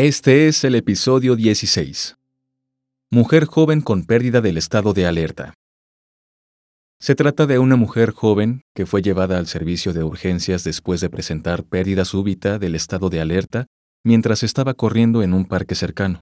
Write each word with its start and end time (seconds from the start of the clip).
Este 0.00 0.46
es 0.46 0.62
el 0.62 0.76
episodio 0.76 1.34
16. 1.34 2.14
Mujer 3.10 3.46
joven 3.46 3.80
con 3.80 4.04
pérdida 4.04 4.40
del 4.40 4.56
estado 4.56 4.92
de 4.92 5.06
alerta. 5.06 5.54
Se 7.00 7.16
trata 7.16 7.46
de 7.46 7.58
una 7.58 7.74
mujer 7.74 8.12
joven 8.12 8.62
que 8.76 8.86
fue 8.86 9.02
llevada 9.02 9.38
al 9.38 9.48
servicio 9.48 9.92
de 9.92 10.04
urgencias 10.04 10.62
después 10.62 11.00
de 11.00 11.10
presentar 11.10 11.64
pérdida 11.64 12.04
súbita 12.04 12.60
del 12.60 12.76
estado 12.76 13.10
de 13.10 13.20
alerta 13.20 13.66
mientras 14.04 14.44
estaba 14.44 14.74
corriendo 14.74 15.24
en 15.24 15.34
un 15.34 15.46
parque 15.46 15.74
cercano. 15.74 16.20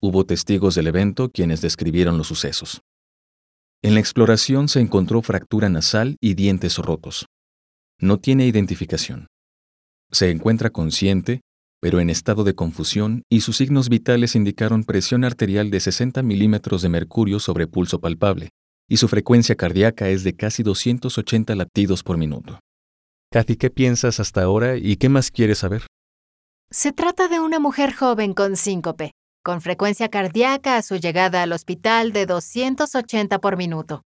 Hubo 0.00 0.24
testigos 0.24 0.76
del 0.76 0.86
evento 0.86 1.30
quienes 1.30 1.60
describieron 1.60 2.18
los 2.18 2.28
sucesos. 2.28 2.82
En 3.82 3.94
la 3.94 4.00
exploración 4.00 4.68
se 4.68 4.78
encontró 4.78 5.22
fractura 5.22 5.68
nasal 5.70 6.18
y 6.20 6.34
dientes 6.34 6.78
rotos. 6.78 7.26
No 7.98 8.20
tiene 8.20 8.46
identificación. 8.46 9.26
Se 10.12 10.30
encuentra 10.30 10.70
consciente 10.70 11.40
pero 11.80 12.00
en 12.00 12.10
estado 12.10 12.44
de 12.44 12.54
confusión 12.54 13.22
y 13.30 13.40
sus 13.40 13.58
signos 13.58 13.88
vitales 13.88 14.34
indicaron 14.34 14.84
presión 14.84 15.24
arterial 15.24 15.70
de 15.70 15.80
60 15.80 16.22
milímetros 16.22 16.82
de 16.82 16.88
mercurio 16.88 17.40
sobre 17.40 17.66
pulso 17.66 18.00
palpable, 18.00 18.50
y 18.88 18.96
su 18.96 19.08
frecuencia 19.08 19.54
cardíaca 19.54 20.08
es 20.08 20.24
de 20.24 20.34
casi 20.34 20.62
280 20.62 21.54
latidos 21.54 22.02
por 22.02 22.16
minuto. 22.18 22.60
Kathy, 23.30 23.56
¿qué 23.56 23.70
piensas 23.70 24.20
hasta 24.20 24.42
ahora 24.42 24.76
y 24.76 24.96
qué 24.96 25.08
más 25.08 25.30
quieres 25.30 25.58
saber? 25.58 25.86
Se 26.70 26.92
trata 26.92 27.28
de 27.28 27.40
una 27.40 27.58
mujer 27.58 27.92
joven 27.92 28.34
con 28.34 28.56
síncope, 28.56 29.12
con 29.42 29.60
frecuencia 29.60 30.08
cardíaca 30.08 30.76
a 30.76 30.82
su 30.82 30.96
llegada 30.96 31.42
al 31.42 31.52
hospital 31.52 32.12
de 32.12 32.26
280 32.26 33.38
por 33.40 33.56
minuto. 33.56 34.02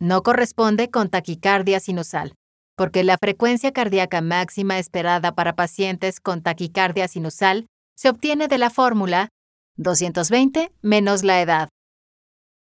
No 0.00 0.22
corresponde 0.22 0.90
con 0.90 1.08
taquicardia 1.08 1.80
sinusal 1.80 2.34
porque 2.76 3.04
la 3.04 3.16
frecuencia 3.18 3.72
cardíaca 3.72 4.20
máxima 4.20 4.78
esperada 4.78 5.34
para 5.34 5.54
pacientes 5.54 6.20
con 6.20 6.42
taquicardia 6.42 7.08
sinusal 7.08 7.66
se 7.96 8.08
obtiene 8.08 8.48
de 8.48 8.58
la 8.58 8.70
fórmula 8.70 9.28
220 9.76 10.72
menos 10.82 11.22
la 11.22 11.40
edad. 11.40 11.68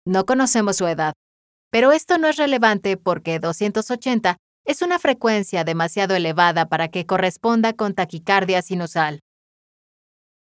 No 0.05 0.25
conocemos 0.25 0.77
su 0.77 0.87
edad, 0.87 1.15
pero 1.71 1.93
esto 1.93 2.19
no 2.19 2.29
es 2.29 2.37
relevante 2.37 2.97
porque 2.97 3.39
280 3.39 4.37
es 4.65 4.83
una 4.83 4.99
frecuencia 4.99 5.65
demasiado 5.65 6.15
elevada 6.15 6.69
para 6.69 6.89
que 6.89 7.07
corresponda 7.07 7.73
con 7.73 7.95
taquicardia 7.95 8.63
sinusal. 8.63 9.21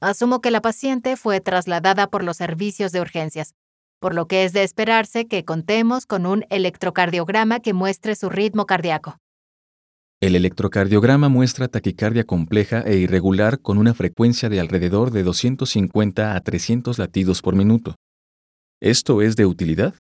Asumo 0.02 0.42
que 0.42 0.52
la 0.52 0.62
paciente 0.62 1.16
fue 1.16 1.42
trasladada 1.42 2.08
por 2.08 2.24
los 2.24 2.38
servicios 2.38 2.92
de 2.92 3.02
urgencias, 3.02 3.54
por 4.00 4.14
lo 4.14 4.28
que 4.28 4.44
es 4.44 4.54
de 4.54 4.64
esperarse 4.64 5.28
que 5.28 5.46
contemos 5.46 6.06
con 6.06 6.26
un 6.26 6.46
electrocardiograma 6.50 7.60
que 7.60 7.74
muestre 7.74 8.16
su 8.16 8.30
ritmo 8.30 8.66
cardíaco. 8.66 9.18
El 10.26 10.36
electrocardiograma 10.36 11.30
muestra 11.30 11.68
taquicardia 11.68 12.24
compleja 12.24 12.82
e 12.82 12.98
irregular 12.98 13.62
con 13.62 13.78
una 13.78 13.94
frecuencia 13.94 14.50
de 14.50 14.60
alrededor 14.60 15.12
de 15.12 15.22
250 15.22 16.36
a 16.36 16.42
300 16.42 16.98
latidos 16.98 17.44
por 17.44 17.56
minuto. 17.56 17.94
¿Esto 18.82 19.22
es 19.22 19.36
de 19.36 19.46
utilidad? 19.46 19.94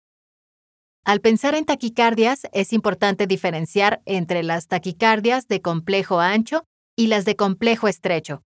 Al 1.06 1.22
pensar 1.22 1.54
en 1.54 1.66
taquicardias, 1.66 2.48
es 2.54 2.74
importante 2.74 3.28
diferenciar 3.28 4.02
entre 4.08 4.42
las 4.42 4.66
taquicardias 4.66 5.48
de 5.48 5.62
complejo 5.62 6.20
ancho 6.20 6.64
y 6.96 7.06
las 7.06 7.26
de 7.26 7.36
complejo 7.36 7.88
estrecho. 7.88 8.42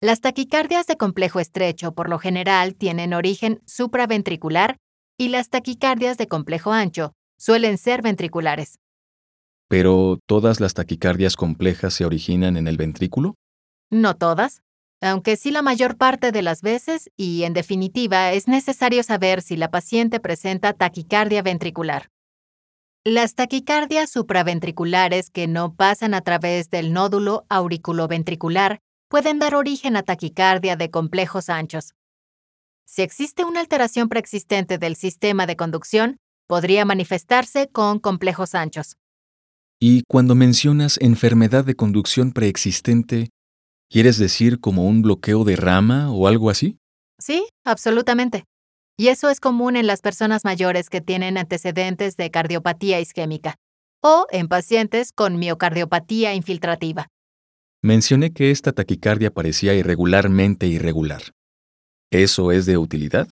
Las 0.00 0.20
taquicardias 0.20 0.86
de 0.86 0.96
complejo 0.96 1.40
estrecho 1.40 1.94
por 1.94 2.08
lo 2.08 2.20
general 2.20 2.76
tienen 2.76 3.12
origen 3.12 3.60
supraventricular 3.66 4.76
y 5.18 5.30
las 5.30 5.48
taquicardias 5.48 6.16
de 6.16 6.28
complejo 6.28 6.70
ancho 6.70 7.12
suelen 7.38 7.76
ser 7.76 8.02
ventriculares. 8.02 8.78
¿Pero 9.68 10.18
todas 10.26 10.60
las 10.60 10.74
taquicardias 10.74 11.36
complejas 11.36 11.94
se 11.94 12.04
originan 12.04 12.56
en 12.56 12.68
el 12.68 12.76
ventrículo? 12.76 13.34
No 13.90 14.16
todas, 14.16 14.62
aunque 15.00 15.36
sí 15.36 15.50
la 15.50 15.62
mayor 15.62 15.96
parte 15.96 16.32
de 16.32 16.42
las 16.42 16.62
veces 16.62 17.10
y, 17.16 17.42
en 17.42 17.52
definitiva, 17.52 18.32
es 18.32 18.48
necesario 18.48 19.02
saber 19.02 19.42
si 19.42 19.56
la 19.56 19.70
paciente 19.70 20.20
presenta 20.20 20.72
taquicardia 20.72 21.42
ventricular. 21.42 22.10
Las 23.04 23.34
taquicardias 23.34 24.10
supraventriculares 24.10 25.30
que 25.30 25.46
no 25.46 25.74
pasan 25.74 26.14
a 26.14 26.22
través 26.22 26.70
del 26.70 26.92
nódulo 26.92 27.44
auriculoventricular 27.48 28.80
pueden 29.08 29.38
dar 29.38 29.54
origen 29.54 29.96
a 29.96 30.02
taquicardia 30.02 30.74
de 30.76 30.90
complejos 30.90 31.48
anchos. 31.48 31.94
Si 32.84 33.02
existe 33.02 33.44
una 33.44 33.60
alteración 33.60 34.08
preexistente 34.08 34.78
del 34.78 34.96
sistema 34.96 35.46
de 35.46 35.56
conducción, 35.56 36.18
podría 36.48 36.84
manifestarse 36.84 37.68
con 37.68 38.00
complejos 38.00 38.54
anchos. 38.54 38.96
Y 39.80 40.04
cuando 40.08 40.34
mencionas 40.34 40.98
enfermedad 41.02 41.64
de 41.64 41.74
conducción 41.74 42.32
preexistente, 42.32 43.28
¿quieres 43.90 44.18
decir 44.18 44.58
como 44.58 44.86
un 44.86 45.02
bloqueo 45.02 45.44
de 45.44 45.56
rama 45.56 46.10
o 46.10 46.28
algo 46.28 46.48
así? 46.48 46.78
Sí, 47.18 47.46
absolutamente. 47.64 48.44
Y 48.98 49.08
eso 49.08 49.28
es 49.28 49.38
común 49.38 49.76
en 49.76 49.86
las 49.86 50.00
personas 50.00 50.44
mayores 50.44 50.88
que 50.88 51.02
tienen 51.02 51.36
antecedentes 51.36 52.16
de 52.16 52.30
cardiopatía 52.30 53.00
isquémica 53.00 53.56
o 54.02 54.26
en 54.30 54.48
pacientes 54.48 55.12
con 55.12 55.38
miocardiopatía 55.38 56.34
infiltrativa. 56.34 57.08
Mencioné 57.82 58.32
que 58.32 58.50
esta 58.50 58.72
taquicardia 58.72 59.30
parecía 59.30 59.74
irregularmente 59.74 60.66
irregular. 60.66 61.22
¿Eso 62.10 62.50
es 62.50 62.64
de 62.64 62.78
utilidad? 62.78 63.28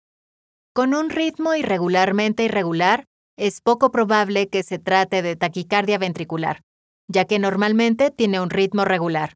Con 0.73 0.93
un 0.93 1.09
ritmo 1.09 1.55
irregularmente 1.55 2.43
irregular, 2.43 3.05
es 3.37 3.61
poco 3.61 3.91
probable 3.91 4.47
que 4.47 4.63
se 4.63 4.79
trate 4.79 5.21
de 5.21 5.35
taquicardia 5.35 5.97
ventricular, 5.97 6.61
ya 7.07 7.25
que 7.25 7.39
normalmente 7.39 8.11
tiene 8.11 8.39
un 8.39 8.49
ritmo 8.49 8.85
regular. 8.85 9.33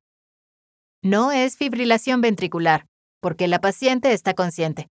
No 1.03 1.31
es 1.31 1.57
fibrilación 1.57 2.21
ventricular, 2.21 2.85
porque 3.21 3.47
la 3.47 3.59
paciente 3.59 4.13
está 4.13 4.33
consciente. 4.33 4.87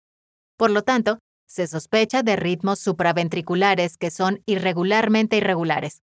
Por 0.56 0.70
lo 0.70 0.82
tanto, 0.82 1.18
se 1.48 1.66
sospecha 1.66 2.22
de 2.22 2.36
ritmos 2.36 2.80
supraventriculares 2.80 3.96
que 3.96 4.10
son 4.10 4.42
irregularmente 4.46 5.36
irregulares. 5.36 6.02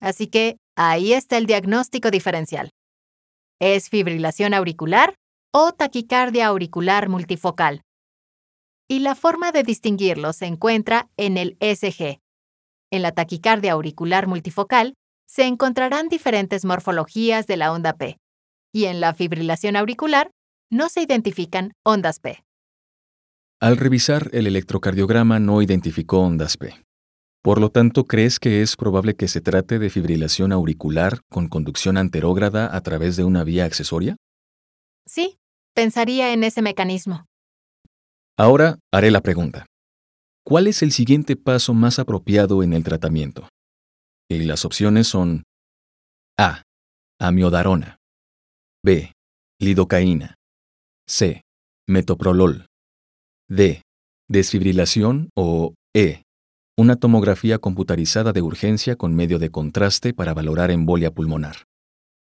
Así 0.00 0.26
que 0.26 0.58
ahí 0.76 1.12
está 1.12 1.38
el 1.38 1.46
diagnóstico 1.46 2.10
diferencial. 2.10 2.70
¿Es 3.60 3.88
fibrilación 3.88 4.52
auricular 4.52 5.14
o 5.52 5.72
taquicardia 5.72 6.46
auricular 6.46 7.08
multifocal? 7.08 7.82
Y 8.88 8.98
la 8.98 9.14
forma 9.14 9.52
de 9.52 9.62
distinguirlo 9.62 10.34
se 10.34 10.46
encuentra 10.46 11.08
en 11.16 11.38
el 11.38 11.56
SG, 11.60 12.20
en 12.90 13.02
la 13.02 13.12
taquicardia 13.12 13.72
auricular 13.72 14.26
multifocal 14.26 14.94
se 15.26 15.44
encontrarán 15.44 16.08
diferentes 16.08 16.64
morfologías 16.64 17.46
de 17.46 17.56
la 17.56 17.72
onda 17.72 17.94
P, 17.94 18.18
y 18.72 18.84
en 18.84 19.00
la 19.00 19.14
fibrilación 19.14 19.76
auricular 19.76 20.30
no 20.70 20.88
se 20.88 21.02
identifican 21.02 21.72
ondas 21.84 22.20
P. 22.20 22.42
Al 23.60 23.76
revisar 23.76 24.28
el 24.32 24.46
electrocardiograma 24.46 25.38
no 25.38 25.62
identificó 25.62 26.20
ondas 26.20 26.56
P. 26.56 26.74
Por 27.42 27.60
lo 27.60 27.70
tanto, 27.70 28.04
¿crees 28.04 28.38
que 28.40 28.62
es 28.62 28.74
probable 28.76 29.16
que 29.16 29.28
se 29.28 29.40
trate 29.40 29.78
de 29.78 29.90
fibrilación 29.90 30.50
auricular 30.50 31.20
con 31.30 31.48
conducción 31.48 31.96
anterógrada 31.98 32.74
a 32.74 32.80
través 32.80 33.16
de 33.16 33.24
una 33.24 33.44
vía 33.44 33.64
accesoria? 33.66 34.16
Sí, 35.06 35.38
pensaría 35.74 36.32
en 36.32 36.42
ese 36.42 36.62
mecanismo. 36.62 37.26
Ahora 38.36 38.78
haré 38.90 39.10
la 39.10 39.20
pregunta. 39.20 39.66
¿Cuál 40.46 40.66
es 40.66 40.82
el 40.82 40.92
siguiente 40.92 41.36
paso 41.36 41.72
más 41.72 41.98
apropiado 41.98 42.62
en 42.62 42.74
el 42.74 42.84
tratamiento? 42.84 43.48
Y 44.28 44.40
las 44.40 44.66
opciones 44.66 45.06
son 45.06 45.44
A. 46.38 46.62
Amiodarona. 47.18 47.96
B. 48.84 49.12
Lidocaína. 49.58 50.34
C. 51.08 51.40
Metoprolol. 51.88 52.66
D. 53.48 53.80
Desfibrilación 54.28 55.30
o 55.34 55.72
E. 55.94 56.24
Una 56.76 56.96
tomografía 56.96 57.58
computarizada 57.58 58.34
de 58.34 58.42
urgencia 58.42 58.96
con 58.96 59.14
medio 59.14 59.38
de 59.38 59.50
contraste 59.50 60.12
para 60.12 60.34
valorar 60.34 60.70
embolia 60.70 61.10
pulmonar. 61.10 61.64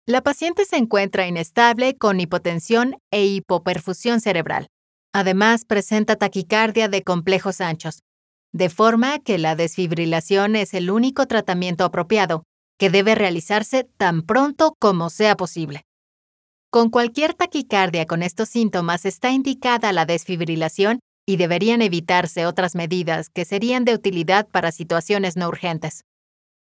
La 0.06 0.22
paciente 0.22 0.64
se 0.64 0.76
encuentra 0.76 1.26
inestable 1.26 1.98
con 1.98 2.18
hipotensión 2.20 2.96
e 3.10 3.26
hipoperfusión 3.26 4.22
cerebral. 4.22 4.68
Además, 5.16 5.64
presenta 5.64 6.16
taquicardia 6.16 6.88
de 6.90 7.02
complejos 7.02 7.62
anchos, 7.62 8.02
de 8.52 8.68
forma 8.68 9.18
que 9.18 9.38
la 9.38 9.56
desfibrilación 9.56 10.56
es 10.56 10.74
el 10.74 10.90
único 10.90 11.24
tratamiento 11.24 11.84
apropiado, 11.84 12.42
que 12.78 12.90
debe 12.90 13.14
realizarse 13.14 13.88
tan 13.96 14.20
pronto 14.20 14.74
como 14.78 15.08
sea 15.08 15.34
posible. 15.34 15.86
Con 16.70 16.90
cualquier 16.90 17.32
taquicardia 17.32 18.04
con 18.04 18.22
estos 18.22 18.50
síntomas 18.50 19.06
está 19.06 19.30
indicada 19.30 19.90
la 19.94 20.04
desfibrilación 20.04 21.00
y 21.26 21.38
deberían 21.38 21.80
evitarse 21.80 22.44
otras 22.44 22.74
medidas 22.74 23.30
que 23.30 23.46
serían 23.46 23.86
de 23.86 23.94
utilidad 23.94 24.46
para 24.46 24.70
situaciones 24.70 25.38
no 25.38 25.48
urgentes. 25.48 26.02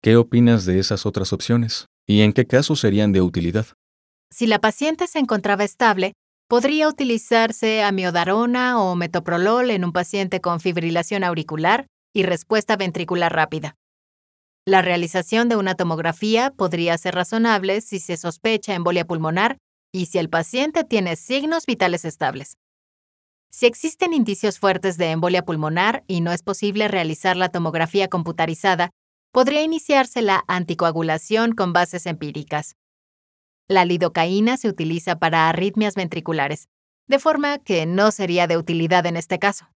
¿Qué 0.05 0.15
opinas 0.15 0.67
de 0.67 0.79
esas 0.79 1.05
otras 1.05 1.33
opciones? 1.33 1.87
¿Y 2.07 2.21
en 2.21 2.33
qué 2.33 2.47
casos 2.47 2.79
serían 2.79 3.11
de 3.11 3.23
utilidad? 3.23 3.67
Si 4.31 4.47
la 4.47 4.61
paciente 4.61 5.09
se 5.09 5.19
encontraba 5.19 5.65
estable, 5.65 6.13
podría 6.49 6.89
utilizarse 6.89 7.83
amiodarona 7.83 8.81
o 8.81 8.95
metoprolol 8.95 9.71
en 9.71 9.85
un 9.85 9.93
paciente 9.93 10.41
con 10.41 10.61
fibrilación 10.61 11.25
auricular 11.25 11.87
y 12.15 12.23
respuesta 12.23 12.77
ventricular 12.77 13.35
rápida. 13.35 13.75
La 14.65 14.83
realización 14.83 15.49
de 15.49 15.57
una 15.57 15.75
tomografía 15.75 16.51
podría 16.51 16.97
ser 16.99 17.15
razonable 17.15 17.81
si 17.81 17.99
se 17.99 18.17
sospecha 18.17 18.75
embolia 18.75 19.05
pulmonar 19.05 19.59
y 19.93 20.07
si 20.07 20.19
el 20.19 20.29
paciente 20.29 20.85
tiene 20.85 21.17
signos 21.17 21.67
vitales 21.67 22.05
estables. 22.05 22.57
Si 23.51 23.67
existen 23.67 24.13
indicios 24.13 24.59
fuertes 24.59 24.99
de 24.99 25.13
embolia 25.13 25.43
pulmonar 25.45 26.05
y 26.07 26.21
no 26.21 26.33
es 26.33 26.43
posible 26.43 26.89
realizar 26.89 27.37
la 27.37 27.49
tomografía 27.49 28.09
computarizada, 28.09 28.91
podría 29.33 29.63
iniciarse 29.63 30.21
la 30.21 30.45
anticoagulación 30.49 31.53
con 31.53 31.73
bases 31.73 32.07
empíricas. 32.07 32.75
La 33.69 33.85
lidocaína 33.85 34.57
se 34.57 34.69
utiliza 34.69 35.19
para 35.19 35.49
arritmias 35.49 35.97
ventriculares, 35.97 36.69
de 37.09 37.19
forma 37.19 37.59
que 37.59 37.85
no 37.85 38.13
sería 38.13 38.47
de 38.47 38.57
utilidad 38.57 39.07
en 39.07 39.17
este 39.17 39.39
caso. 39.39 39.67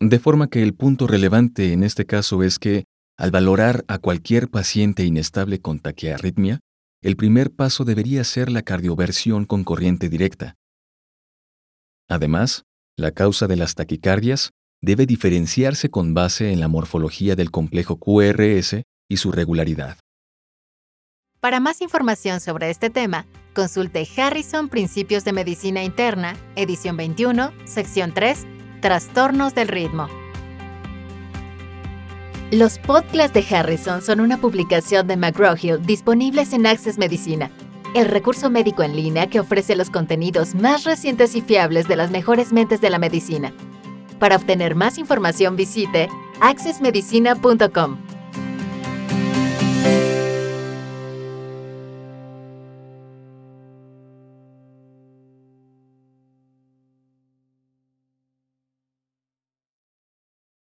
De 0.00 0.18
forma 0.18 0.48
que 0.48 0.62
el 0.62 0.74
punto 0.74 1.06
relevante 1.06 1.72
en 1.72 1.84
este 1.84 2.06
caso 2.06 2.42
es 2.42 2.58
que, 2.58 2.84
al 3.16 3.30
valorar 3.30 3.84
a 3.86 3.98
cualquier 3.98 4.48
paciente 4.50 5.04
inestable 5.04 5.60
con 5.60 5.78
taquiarritmia, 5.78 6.58
el 7.02 7.16
primer 7.16 7.52
paso 7.52 7.84
debería 7.84 8.24
ser 8.24 8.50
la 8.50 8.62
cardioversión 8.62 9.44
con 9.44 9.62
corriente 9.62 10.08
directa. 10.08 10.56
Además, 12.08 12.64
la 12.96 13.12
causa 13.12 13.46
de 13.46 13.56
las 13.56 13.76
taquicardias 13.76 14.50
debe 14.82 15.06
diferenciarse 15.06 15.88
con 15.88 16.14
base 16.14 16.52
en 16.52 16.60
la 16.60 16.68
morfología 16.68 17.36
del 17.36 17.50
complejo 17.50 17.98
QRS 17.98 18.82
y 19.08 19.16
su 19.16 19.30
regularidad. 19.30 19.98
Para 21.44 21.60
más 21.60 21.82
información 21.82 22.40
sobre 22.40 22.70
este 22.70 22.88
tema, 22.88 23.26
consulte 23.54 24.08
Harrison 24.16 24.70
Principios 24.70 25.24
de 25.24 25.34
Medicina 25.34 25.84
Interna, 25.84 26.34
edición 26.56 26.96
21, 26.96 27.52
sección 27.66 28.14
3, 28.14 28.46
Trastornos 28.80 29.54
del 29.54 29.68
ritmo. 29.68 30.08
Los 32.50 32.78
podcasts 32.78 33.34
de 33.34 33.44
Harrison 33.54 34.00
son 34.00 34.20
una 34.20 34.40
publicación 34.40 35.06
de 35.06 35.18
McGraw-Hill 35.18 35.84
disponibles 35.84 36.54
en 36.54 36.66
Access 36.66 36.96
Medicina 36.96 37.50
el 37.94 38.06
recurso 38.06 38.48
médico 38.48 38.82
en 38.82 38.96
línea 38.96 39.26
que 39.26 39.40
ofrece 39.40 39.76
los 39.76 39.90
contenidos 39.90 40.54
más 40.54 40.84
recientes 40.84 41.36
y 41.36 41.42
fiables 41.42 41.86
de 41.88 41.96
las 41.96 42.10
mejores 42.10 42.54
mentes 42.54 42.80
de 42.80 42.88
la 42.88 42.98
medicina. 42.98 43.52
Para 44.18 44.36
obtener 44.36 44.74
más 44.74 44.96
información 44.96 45.56
visite 45.56 46.08
accessmedicina.com. 46.40 48.13